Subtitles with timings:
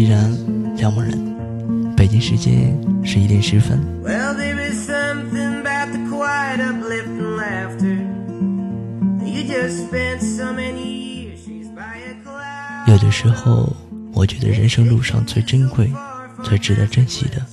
[0.00, 0.34] 依然
[0.76, 1.12] 两某人，
[1.94, 3.78] 北京时间十一点十分。
[12.86, 13.76] 有的时候，
[14.14, 15.92] 我觉得人生路上最珍贵、
[16.42, 17.44] 最值得珍惜的，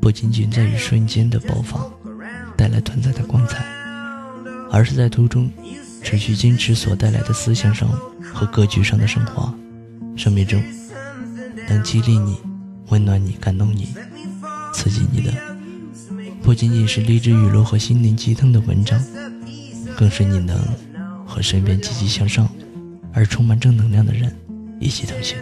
[0.00, 1.80] 不仅仅在于瞬间的爆发
[2.56, 3.64] 带来短暂的光彩，
[4.72, 5.48] 而是在途中
[6.02, 7.88] 持续坚持所带来的思想上
[8.20, 9.54] 和格局上的升华。
[10.16, 10.60] 生命中
[11.68, 12.38] 能激励你、
[12.88, 13.94] 温暖你、感动你、
[14.72, 15.32] 刺激你的，
[16.42, 19.00] 不仅仅是励志语录和心灵鸡汤的文章，
[19.96, 20.58] 更是你能
[21.26, 22.48] 和身边积极向上
[23.12, 24.34] 而充满正能量的人
[24.78, 25.36] 一起同行。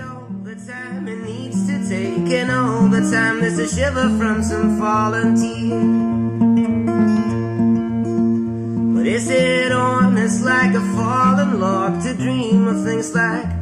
[9.06, 13.53] Is it honest like a fallen log to dream of things like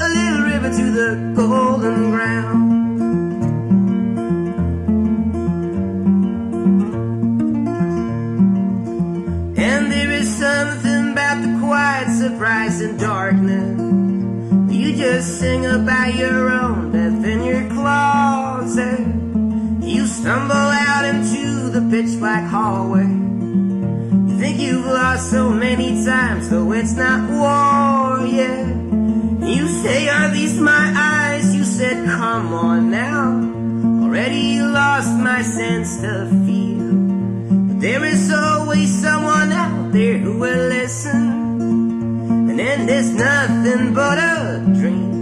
[0.63, 2.73] river to the golden ground?
[9.59, 13.81] And there is something about the quiet surprise and darkness.
[14.75, 19.01] You just sing about your own death in your closet.
[19.85, 26.51] You stumble out into the pitch black hallway You think you've lost so many times,
[26.51, 29.02] though it's not war yet.
[32.33, 33.29] Come on now.
[34.05, 36.93] Already lost my sense to feel.
[37.69, 41.61] But there is always someone out there who will listen.
[42.49, 45.13] And then there's nothing but a dream.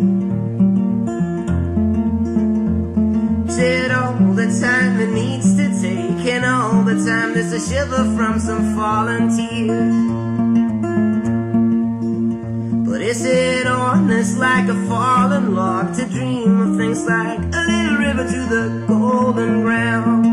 [3.48, 8.04] Said all the time it needs to take, and all the time there's a shiver
[8.16, 10.29] from some fallen tears.
[12.90, 17.96] But is it honest like a fallen log to dream of things like a little
[17.98, 20.26] river to the golden ground?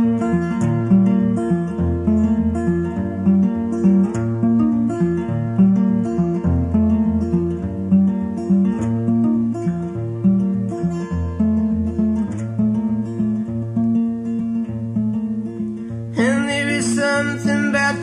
[16.17, 18.01] And there is something about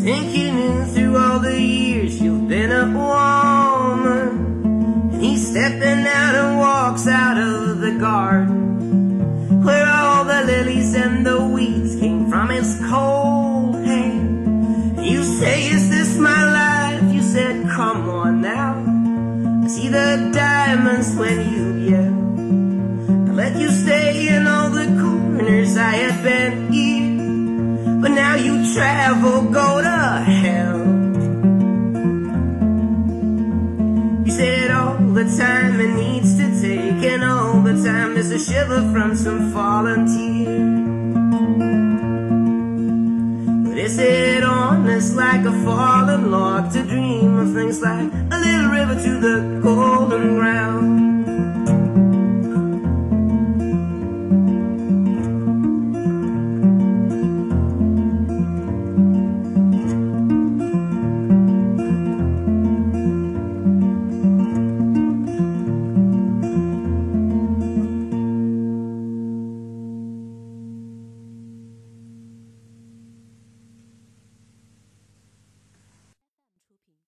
[0.00, 4.30] You think you knew through all the years you've been a woman.
[5.12, 9.62] And he's stepping out and walks out of the garden.
[9.62, 15.04] Where all the lilies and the weeds came from his cold hand.
[15.04, 17.12] You say, Is this my life?
[17.12, 19.68] You said, Come on now.
[19.68, 23.28] See the diamonds when you yell.
[23.28, 26.72] I let you stay in all the corners I have been.
[28.10, 30.78] But now you travel, go to hell.
[34.26, 38.38] You said all the time it needs to take, and all the time there's a
[38.40, 40.58] shiver from some fallen tear.
[43.68, 48.70] But is it honest like a fallen log to dream of things like a little
[48.72, 49.49] river to the?